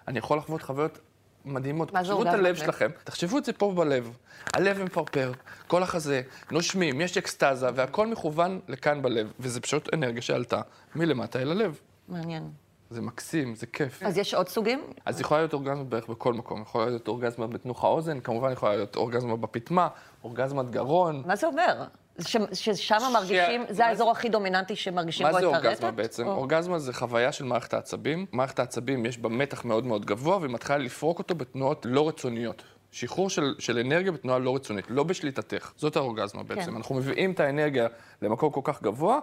[0.08, 1.00] אני יכול לחוות חוויות
[1.46, 1.94] מדהימות.
[1.94, 2.56] מה זה תחשבו את אורגזמה הלב לב?
[2.56, 4.18] שלכם, תחשבו את זה פה בלב.
[4.54, 5.32] הלב מפרפר,
[5.68, 10.62] כל החזה, נושמים, יש אקסטזה, והכל מכוון לכאן בלב, וזה פשוט אנרגיה שעלתה
[10.96, 11.80] מלמטה אל הלב.
[12.08, 12.50] מעניין.
[12.90, 14.04] זה מקסים, זה כיף.
[14.04, 14.84] אז יש עוד סוגים?
[15.06, 16.62] אז יכולה להיות אורגזמה בערך בכל מקום.
[16.62, 19.88] יכולה להיות אורגזמה בתנוך האוזן, כמובן יכולה להיות אורגזמה בפטמה,
[20.24, 21.24] אורגזמת גרון.
[21.26, 21.84] מה זה אומר?
[22.22, 25.66] ש- ששם מרגישים, זה מה האזור הכי דומיננטי שמרגישים מה בו את זה הרטט?
[25.66, 26.28] אורגזמה בעצם?
[26.28, 28.26] או- אורגזמה זה חוויה של מערכת העצבים.
[28.32, 32.64] מערכת העצבים יש בה מתח מאוד מאוד גבוה, והיא מתחילה לפרוק אותו בתנועות לא רצוניות.
[32.92, 35.72] שחרור של, של אנרגיה בתנועה לא רצונית, לא בשליטתך.
[35.78, 36.62] זאת האורגזמה בעצם.
[36.72, 36.76] כן.
[36.76, 37.88] אנחנו מביאים את האנרגיה
[38.22, 39.20] למקום כל כך גבוה,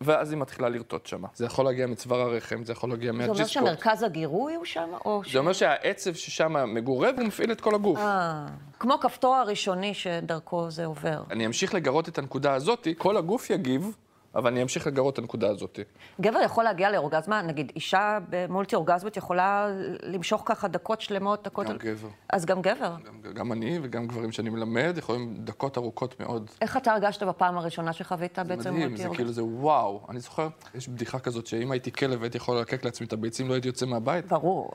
[0.00, 1.22] ואז היא מתחילה לרטוט שם.
[1.34, 3.44] זה יכול להגיע מצוואר הרחם, זה יכול להגיע זה אומר.
[3.46, 4.88] שמרכז הגירוי הוא שם?
[5.04, 5.32] או ש...
[5.32, 7.98] זה אומר שהעצב ששם מגורה, והוא מפעיל את כל הגוף.
[7.98, 8.46] אה,
[8.78, 11.22] כמו כפתור הראשוני שדרכו זה עובר.
[11.30, 13.96] אני אמשיך לגרות את הנקודה הזאת, כל הגוף יגיב,
[14.36, 15.78] אבל אני אמשיך לגרות את הנקודה הזאת.
[16.20, 19.68] גבר יכול להגיע לאורגזמה, נגיד אישה במולטי אורגזמית יכולה
[20.02, 21.66] למשוך ככה דקות שלמות, דקות...
[21.66, 22.08] גם גבר.
[22.32, 22.94] אז גם גבר.
[23.06, 26.50] גם, גם אני וגם גברים שאני מלמד יכולים דקות ארוכות מאוד.
[26.60, 29.16] איך אתה הרגשת בפעם הראשונה שחווית בעצם מדהים, מולטי זה אורגזמה?
[29.16, 30.06] כאילו זה וואו.
[30.08, 33.54] אני זוכר, יש בדיחה כזאת שאם הייתי כלב והייתי יכול ללקק לעצמי את הביצים, לא
[33.54, 34.26] הייתי יוצא מהבית.
[34.26, 34.70] ברור.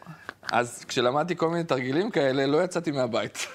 [0.52, 3.48] אז כשלמדתי כל מיני תרגילים כאלה, לא יצאתי מהבית.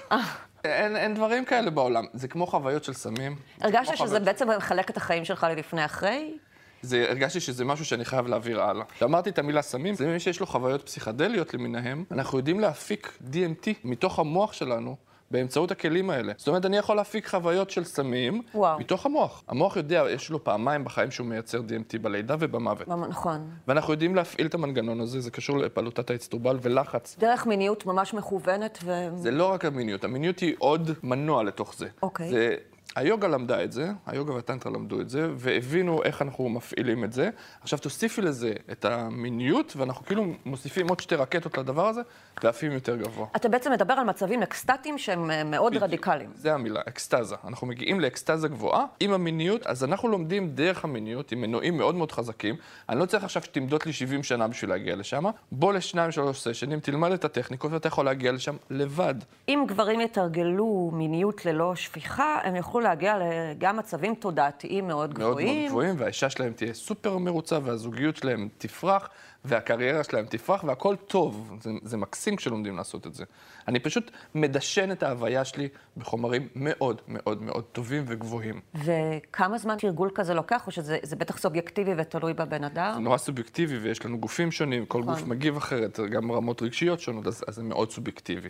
[0.73, 2.05] אין, אין דברים כאלה בעולם.
[2.13, 3.35] זה כמו חוויות של סמים.
[3.61, 6.37] הרגשת שזה חוויות- בעצם מחלק את החיים שלך ללפני אחרי?
[6.81, 8.85] זה, הרגשתי שזה משהו שאני חייב להעביר הלאה.
[8.95, 13.67] כשאמרתי את המילה סמים, זה מי שיש לו חוויות פסיכדליות למיניהם, אנחנו יודעים להפיק DMT
[13.83, 14.95] מתוך המוח שלנו.
[15.31, 16.33] באמצעות הכלים האלה.
[16.37, 18.79] זאת אומרת, אני יכול להפיק חוויות של סמים וואו.
[18.79, 19.43] מתוך המוח.
[19.47, 22.87] המוח יודע, יש לו פעמיים בחיים שהוא מייצר DMT בלידה ובמוות.
[22.87, 23.49] נכון.
[23.67, 27.15] ואנחנו יודעים להפעיל את המנגנון הזה, זה קשור לפעלותת האצטרובל ולחץ.
[27.19, 28.91] דרך מיניות ממש מכוונת ו...
[29.15, 31.87] זה לא רק המיניות, המיניות היא עוד מנוע לתוך זה.
[32.01, 32.29] אוקיי.
[32.29, 32.55] זה...
[32.95, 37.29] היוגה למדה את זה, היוגה והטנטרה למדו את זה, והבינו איך אנחנו מפעילים את זה.
[37.61, 42.01] עכשיו תוסיפי לזה את המיניות, ואנחנו כאילו מוסיפים עוד שתי רקטות לדבר הזה,
[42.43, 43.27] ועפים יותר גבוה.
[43.35, 45.83] אתה בעצם מדבר על מצבים אקסטטיים שהם אה, מאוד בדיוק.
[45.83, 46.29] רדיקליים.
[46.35, 47.35] זה המילה, אקסטזה.
[47.47, 52.11] אנחנו מגיעים לאקסטזה גבוהה עם המיניות, אז אנחנו לומדים דרך המיניות, עם מנועים מאוד מאוד
[52.11, 52.55] חזקים.
[52.89, 55.23] אני לא צריך עכשיו שתמדוד לי 70 שנה בשביל להגיע לשם.
[55.51, 59.15] בוא לשניים, שלוש סשנים, תלמד את הטכניקות, ואתה יכול להגיע לשם לבד.
[59.49, 63.17] אם גברים יתרגלו מיניות ללא שפיכה, הם יוכלו יוכלו להגיע
[63.57, 65.59] גם מצבים תודעתיים מאוד מאוד גבוהים.
[65.59, 69.09] מאוד גבוהים, והאישה שלהם תהיה סופר מרוצה, והזוגיות שלהם תפרח,
[69.45, 71.57] והקריירה שלהם תפרח, והכל טוב.
[71.61, 73.23] זה, זה מקסים כשלומדים לעשות את זה.
[73.67, 78.61] אני פשוט מדשן את ההוויה שלי בחומרים מאוד מאוד מאוד טובים וגבוהים.
[78.75, 83.03] וכמה זמן תרגול כזה לוקח, או שזה זה בטח סובייקטיבי ותלוי בבן זה אדם?
[83.03, 85.13] נורא סובייקטיבי, ויש לנו גופים שונים, כל נכון.
[85.13, 88.49] גוף מגיב אחרת, גם רמות רגשיות שונות, אז, אז זה מאוד סובייקטיבי.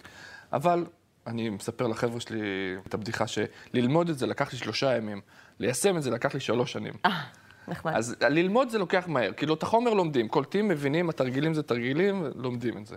[0.53, 0.85] אבל
[1.27, 2.41] אני מספר לחבר'ה שלי
[2.87, 5.21] את הבדיחה שללמוד את זה לקח לי שלושה ימים,
[5.59, 6.93] ליישם את זה לקח לי שלוש שנים.
[7.05, 7.23] אה,
[7.67, 7.93] נחמד.
[7.95, 12.77] אז ללמוד זה לוקח מהר, כאילו את החומר לומדים, קולטים, מבינים, התרגילים זה תרגילים, לומדים
[12.77, 12.95] את זה.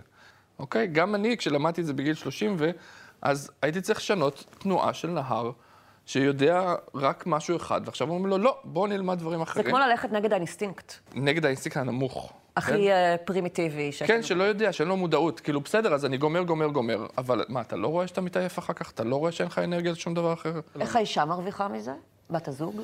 [0.59, 0.87] אוקיי?
[0.87, 2.71] גם אני, כשלמדתי את זה בגיל 30, ו...
[3.21, 5.51] אז הייתי צריך לשנות תנועה של נהר
[6.05, 9.65] שיודע רק משהו אחד, ועכשיו אומרים לו, לא, בוא נלמד דברים זה אחרים.
[9.65, 10.93] כמו ללכת נגד האינסטינקט.
[11.15, 12.33] נגד האינסטינקט הנמוך.
[12.57, 12.77] הכי כן?
[12.91, 13.91] אה, פרימיטיבי.
[14.07, 14.23] כן.
[14.23, 15.39] שלא יודע, שאין לו מודעות.
[15.39, 17.05] כאילו, בסדר, אז אני גומר, גומר, גומר.
[17.17, 18.91] אבל מה, אתה לא רואה שאתה מתעייף אחר כך?
[18.91, 20.59] אתה לא רואה שאין לך אנרגיה לשום דבר אחר?
[20.79, 21.93] איך האישה מרוויחה מזה?
[22.29, 22.81] בת הזוג?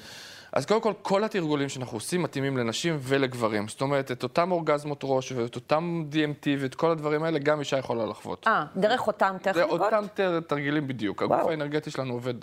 [0.53, 3.67] אז קודם כל, כל התרגולים שאנחנו עושים מתאימים לנשים ולגברים.
[3.67, 7.77] זאת אומרת, את אותם אורגזמות ראש ואת אותם DMT ואת כל הדברים האלה, גם אישה
[7.77, 8.47] יכולה לחוות.
[8.47, 9.81] אה, דרך אותן זה טכניקות?
[9.81, 11.21] אותם תר- תרגילים בדיוק.
[11.23, 11.49] הגוף וואו.
[11.49, 12.33] האנרגטי שלנו עובד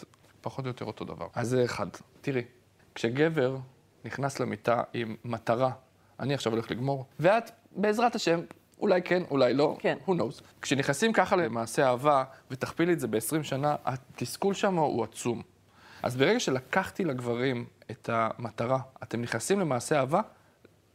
[0.40, 1.26] פחות או יותר אותו דבר.
[1.34, 1.86] אז זה אחד.
[2.20, 2.42] תראי,
[2.94, 3.56] כשגבר
[4.04, 5.70] נכנס למיטה עם מטרה,
[6.20, 8.40] אני עכשיו הולך לגמור, ואת, בעזרת השם,
[8.80, 9.98] אולי כן, אולי לא, כן.
[10.06, 10.42] who knows.
[10.62, 15.42] כשנכנסים ככה למעשה אהבה, ותכפילי את זה ב-20 שנה, התסכול שם הוא עצום.
[16.02, 20.20] אז ברגע שלקחתי לגברים את המטרה, אתם נכנסים למעשה אהבה,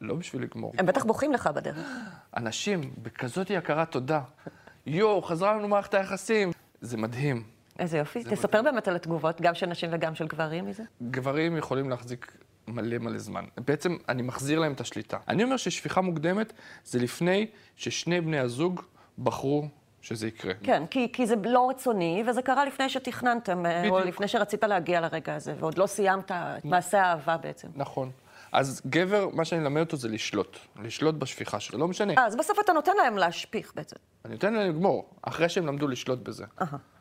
[0.01, 0.73] לא בשביל לגמור.
[0.77, 1.87] הם בטח בוכים לך בדרך.
[2.37, 4.21] אנשים בכזאת הכרת תודה,
[4.85, 6.51] יואו, חזרה לנו מערכת היחסים.
[6.81, 7.43] זה מדהים.
[7.79, 8.23] איזה יופי.
[8.23, 10.83] תספר באמת על התגובות, גם של נשים וגם של גברים מזה.
[11.01, 12.37] גברים יכולים להחזיק
[12.71, 13.45] מלא מלא זמן.
[13.57, 15.17] בעצם אני מחזיר להם את השליטה.
[15.27, 16.53] אני אומר ששפיכה מוקדמת
[16.85, 18.81] זה לפני ששני בני הזוג
[19.19, 19.67] בחרו
[20.01, 20.53] שזה יקרה.
[20.63, 24.07] כן, כי, כי זה לא רצוני, וזה קרה לפני שתכננתם, אה, או בדיוק.
[24.07, 27.67] לפני שרצית להגיע לרגע הזה, ועוד לא סיימת את מעשה האהבה בעצם.
[27.75, 28.11] נכון.
[28.51, 30.57] אז גבר, מה שאני אלמד אותו זה לשלוט.
[30.83, 31.79] לשלוט בשפיכה שלו.
[31.79, 32.13] לא משנה.
[32.17, 33.95] אה, אז בסוף אתה נותן להם להשפיך בעצם.
[34.25, 36.45] אני נותן להם לגמור, אחרי שהם למדו לשלוט בזה.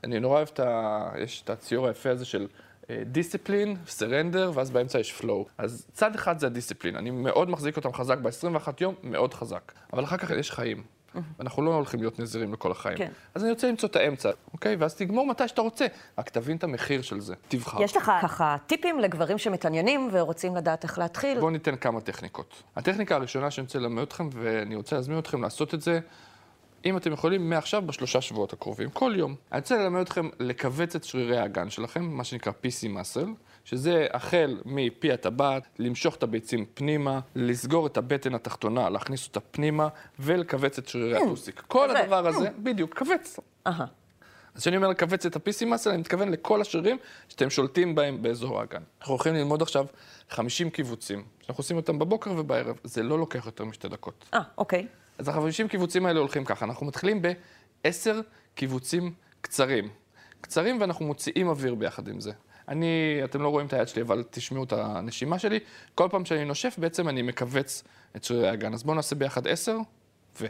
[0.05, 1.11] אני נורא אוהב את ה...
[1.19, 2.47] יש את הציור היפה הזה של
[3.07, 5.47] דיסציפלין, סרנדר, ואז באמצע יש פלואו.
[5.59, 6.97] אז צד אחד זה הדיסציפלין.
[6.97, 9.73] אני מאוד מחזיק אותם חזק ב-21 יום, מאוד חזק.
[9.93, 10.83] אבל אחר כך יש חיים.
[11.41, 12.99] אנחנו לא הולכים להיות נזירים לכל החיים.
[12.99, 13.11] כן.
[13.35, 14.77] אז אני רוצה למצוא את האמצע, אוקיי?
[14.77, 15.87] ואז תגמור מתי שאתה רוצה.
[16.19, 17.35] רק תבין את המחיר של זה.
[17.49, 17.83] תבחר.
[17.83, 21.41] יש לך ככה טיפים לגברים שמתעניינים ורוצים לדעת איך להתחיל?
[21.41, 22.63] בואו ניתן כמה טכניקות.
[22.77, 26.01] הטכניקה הראשונה שאני רוצה ללמד אתכם, ואני רוצה להזמין אתכם לעשות את זה,
[26.85, 29.35] אם אתם יכולים, מעכשיו בשלושה שבועות הקרובים, כל יום.
[29.53, 33.29] אני רוצה ללמד אתכם לכווץ את שרירי האגן שלכם, מה שנקרא PC muscle,
[33.65, 39.89] שזה החל מפי הטבעת, למשוך את הביצים פנימה, לסגור את הבטן התחתונה, להכניס אותה פנימה,
[40.19, 41.63] ולכווץ את שרירי הטוסיק.
[41.67, 41.97] כל.
[41.97, 43.41] הדבר הזה, בדיוק, כווץ.
[43.65, 46.97] אז כשאני אומר לכווץ את ה-PC muscle, אני מתכוון לכל השרירים
[47.29, 48.83] שאתם שולטים בהם באזור האגן.
[49.01, 49.87] אנחנו הולכים ללמוד עכשיו
[50.31, 52.77] 50 קיבוצים, שאנחנו עושים אותם בבוקר ובערב.
[52.85, 54.25] זה לא לוקח יותר משתי דקות.
[54.35, 54.87] אה, אוקיי.
[55.19, 58.11] אז ה-50 קיבוצים האלה הולכים ככה, אנחנו מתחילים ב-10
[58.55, 59.89] קיבוצים קצרים.
[60.41, 62.33] קצרים ואנחנו מוציאים אוויר ביחד עם זה.
[62.69, 65.59] אני, אתם לא רואים את היד שלי, אבל תשמעו את הנשימה שלי.
[65.95, 67.85] כל פעם שאני נושף, בעצם אני מכווץ
[68.17, 68.75] את שרירי האגן.
[68.75, 69.79] אז בואו נעשה ביחד 10,
[70.41, 70.47] ו...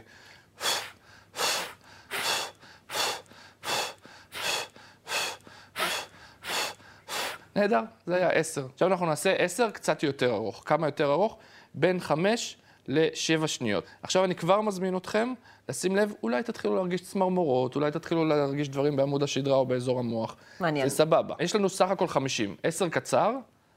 [7.55, 8.67] נהדר, זה היה 10.
[8.73, 10.63] עכשיו אנחנו נעשה 10 קצת יותר ארוך.
[10.65, 11.37] כמה יותר ארוך?
[11.73, 12.57] בין 5
[12.89, 13.83] ל-7 שניות.
[14.03, 15.33] עכשיו אני כבר מזמין אתכם
[15.69, 20.35] לשים לב, אולי תתחילו להרגיש צמרמורות, אולי תתחילו להרגיש דברים בעמוד השדרה או באזור המוח.
[20.59, 20.89] מעניין.
[20.89, 21.35] זה סבבה.
[21.39, 22.55] יש לנו סך הכל 50.
[22.63, 23.31] 10 קצר,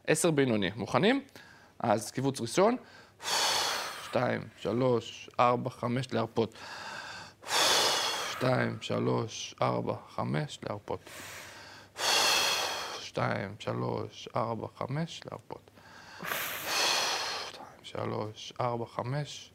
[0.07, 0.71] 10 בינוני.
[0.77, 1.23] מוכנים?
[1.81, 2.77] אז קיבוץ ראשון,
[4.05, 6.55] 2, 3, 4, 5, להרפות.
[8.31, 11.01] 2, 3, 4, 5, להרפות.
[13.01, 15.72] 2, 3, 4, 5, להרפות.
[17.93, 19.51] 2, 3, 4, 5.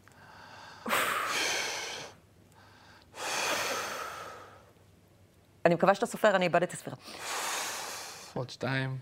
[5.66, 6.96] אני מקווה שאתה סופר, אני איבדתי ספירה.
[8.34, 8.98] עוד שתיים.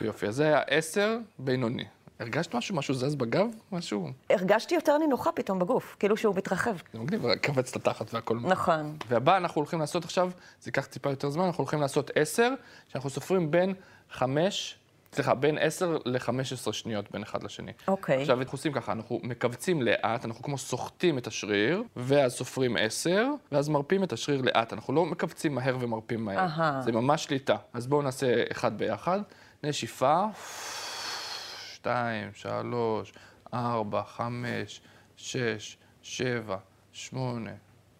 [0.00, 1.84] יופי, אז זה היה עשר בינוני.
[2.18, 2.74] הרגשת משהו?
[2.76, 3.46] משהו זז בגב?
[3.72, 4.10] משהו?
[4.30, 6.76] הרגשתי יותר נינוחה פתאום בגוף, כאילו שהוא מתרחב.
[6.92, 7.26] זה מגניב,
[7.58, 8.38] את התחת והכל.
[8.42, 8.96] נכון.
[9.08, 12.54] והבא אנחנו הולכים לעשות עכשיו, זה ייקח טיפה יותר זמן, אנחנו הולכים לעשות עשר,
[12.88, 13.74] שאנחנו סופרים בין
[14.10, 14.78] חמש,
[15.12, 17.72] סליחה, בין עשר ל-15 שניות בין אחד לשני.
[17.88, 18.20] אוקיי.
[18.20, 23.26] עכשיו אנחנו עושים ככה, אנחנו מכווצים לאט, אנחנו כמו סוחטים את השריר, ואז סופרים עשר,
[23.52, 24.72] ואז מרפים את השריר לאט.
[24.72, 26.38] אנחנו לא מכווצים מהר ומרפים מהר.
[26.38, 26.82] אהה.
[26.82, 27.56] זה ממש שליטה.
[27.72, 29.20] אז בואו נעשה אחד ביחד.
[29.62, 30.24] נשיפה,
[31.72, 33.12] שתיים, שלוש,
[33.54, 34.80] ארבע, חמש,
[35.16, 36.56] שש, שבע,
[36.92, 37.52] שמונה,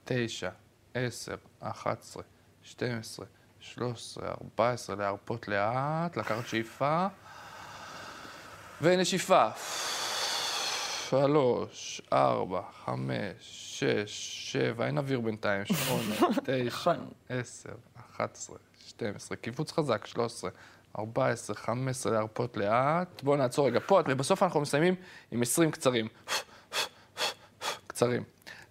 [0.04, 0.50] תשע,
[0.94, 2.22] 10, 11,
[2.62, 3.26] 12,
[3.60, 7.06] 13, 14, להרפות לאט, לקחת שאיפה,
[8.82, 9.48] ונשיפה.
[11.08, 17.08] שלוש, ארבע, חמש, שש, שבע, אין אוויר בינתיים, שמונה, תשע, נכון.
[17.28, 20.50] עשר, אחת עשרה, שתים עשרה, קיבוץ חזק, שלוש עשרה,
[20.98, 23.22] ארבע עשרה, חמש עשרה, להרפות לאט.
[23.22, 24.94] בואו נעצור רגע פה, ובסוף אנחנו מסיימים
[25.30, 26.08] עם עשרים קצרים.
[27.86, 28.24] קצרים.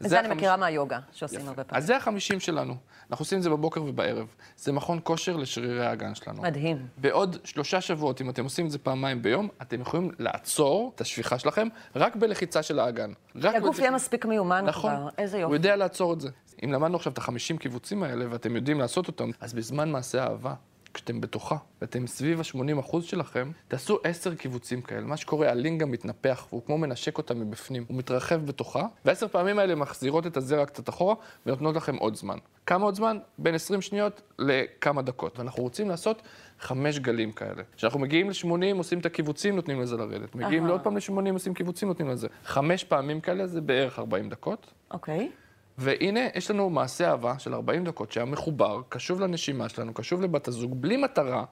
[0.05, 1.47] את זה אני מכירה מהיוגה, שעושים.
[1.47, 1.77] הרבה פעמים.
[1.77, 2.77] אז זה החמישים שלנו.
[3.11, 4.27] אנחנו עושים את זה בבוקר ובערב.
[4.57, 6.41] זה מכון כושר לשרירי האגן שלנו.
[6.41, 6.87] מדהים.
[6.97, 11.39] בעוד שלושה שבועות, אם אתם עושים את זה פעמיים ביום, אתם יכולים לעצור את השפיכה
[11.39, 13.11] שלכם רק בלחיצה של האגן.
[13.35, 14.95] הגוף יהיה מספיק מיומן נכון.
[14.95, 15.53] כבר, איזה הוא יופי.
[15.55, 16.29] יודע לעצור את זה.
[16.63, 20.53] אם למדנו עכשיו את החמישים קיבוצים האלה, ואתם יודעים לעשות אותם, אז בזמן מעשה האהבה,
[20.97, 25.01] כשאתם בתוכה, ואתם סביב ה-80% שלכם, תעשו עשר קיבוצים כאלה.
[25.01, 27.85] מה שקורה, הלינגה מתנפח, והוא כמו מנשק אותה מבפנים.
[27.87, 32.37] הוא מתרחב בתוכה, ועשר פעמים האלה מחזירות את הזרע קצת אחורה, ונותנות לכם עוד זמן.
[32.65, 33.17] כמה עוד זמן?
[33.37, 35.39] בין 20 שניות לכמה דקות.
[35.39, 36.21] ואנחנו רוצים לעשות
[36.59, 37.63] חמש גלים כאלה.
[37.75, 40.35] כשאנחנו מגיעים ל-80, עושים את הקיבוצים, נותנים לזה לרדת.
[40.35, 40.67] מגיעים.
[40.67, 42.27] לעוד פעם ל-80, עושים קיבוצים, נותנים לזה.
[42.45, 44.73] חמש פעמים כאלה זה בערך 40 דקות.
[44.91, 45.31] אוקיי.
[45.77, 50.47] והנה, יש לנו מעשה אהבה של 40 דקות שהיה מחובר, קשוב לנשימה שלנו, קשוב לבת
[50.47, 51.43] הזוג, בלי מטרה.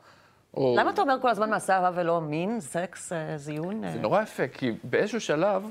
[0.53, 0.75] או...
[0.79, 3.81] למה אתה אומר כל הזמן מעשה אהבה ולא מין, סקס, אה, זיון?
[3.81, 3.95] זה אה?
[4.01, 5.63] נורא יפה, כי באיזשהו שלב,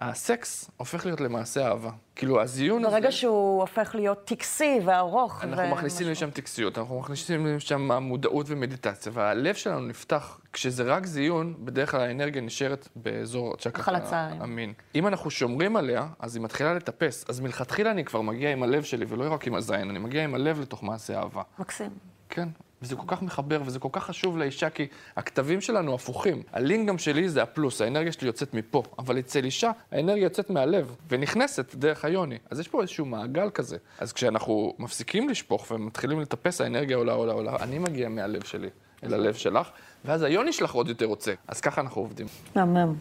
[0.00, 1.90] הסקס הופך להיות למעשה אהבה.
[2.16, 2.96] כאילו, הזיון הזה...
[2.96, 5.44] ברגע שהוא הופך להיות טקסי וארוך.
[5.44, 6.26] אנחנו ו- מכניסים משהו.
[6.26, 10.40] לשם טקסיות, אנחנו מכניסים לשם מודעות ומדיטציה, והלב שלנו נפתח.
[10.52, 14.42] כשזה רק זיון, בדרך כלל האנרגיה נשארת באזור החלציים.
[14.42, 14.72] המין.
[14.94, 17.24] אם אנחנו שומרים עליה, אז היא מתחילה לטפס.
[17.28, 20.34] אז מלכתחילה אני כבר מגיע עם הלב שלי, ולא רק עם הזין, אני מגיע עם
[20.34, 21.42] הלב לתוך מעשה אהבה.
[21.58, 21.90] מקסים.
[22.28, 22.48] כן,
[22.82, 26.42] וזה כל כך מחבר, וזה כל כך חשוב לאישה, כי הכתבים שלנו הפוכים.
[26.52, 31.74] הלינגאם שלי זה הפלוס, האנרגיה שלי יוצאת מפה, אבל אצל אישה, האנרגיה יוצאת מהלב, ונכנסת
[31.74, 32.38] דרך היוני.
[32.50, 33.76] אז יש פה איזשהו מעגל כזה.
[33.98, 37.56] אז כשאנחנו מפסיקים לשפוך ומתחילים לטפס, האנרגיה עולה, עולה, עולה.
[37.60, 38.68] אני מגיע מהלב שלי
[39.04, 39.68] אל הלב שלך,
[40.04, 41.32] ואז היוני שלך עוד יותר רוצה.
[41.48, 42.26] אז ככה אנחנו עובדים.
[42.54, 42.94] מהמם.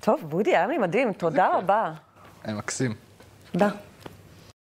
[0.00, 1.58] טוב, בודי, היה לי מדהים, תודה.
[1.58, 1.92] רבה.
[2.44, 2.94] היה מקסים.
[3.52, 3.68] תודה.